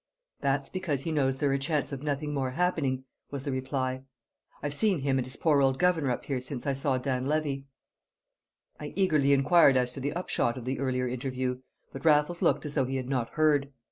[0.39, 4.01] "That's because he knows there's a chance of nothing more happening," was the reply.
[4.63, 7.67] "I've seen him and his poor old governor up here since I saw Dan Levy."
[8.79, 11.59] I eagerly inquired as to the upshot of the earlier interview,
[11.93, 13.71] but Raffles looked as though he had not heard.